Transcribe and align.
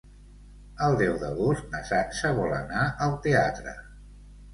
El 0.85 0.95
deu 1.01 1.19
d'agost 1.23 1.67
na 1.73 1.81
Sança 1.89 2.31
vol 2.39 2.55
anar 2.61 2.87
al 3.09 3.13
teatre. 3.27 3.75